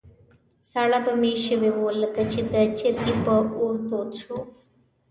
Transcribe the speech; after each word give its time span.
ساړه 0.69 0.99
به 1.05 1.11
یې 1.29 1.33
شوي 1.45 1.71
وو، 1.75 1.87
لکه 2.01 2.21
چې 2.31 2.39
د 2.53 2.55
چرګۍ 2.77 3.15
په 3.25 3.35
اور 3.61 3.75
تود 3.87 4.09
شو. 4.21 4.37